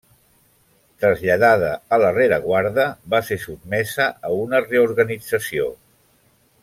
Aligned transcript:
Traslladada 1.03 1.69
a 1.97 1.99
la 2.05 2.09
rereguarda, 2.15 2.87
va 3.15 3.21
ser 3.29 3.37
sotmesa 3.45 4.09
a 4.31 4.33
una 4.47 4.63
reorganització. 4.65 5.69